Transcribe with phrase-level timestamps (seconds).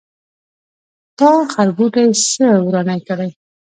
[1.19, 3.29] تا خربوټي څه ورانی کړی.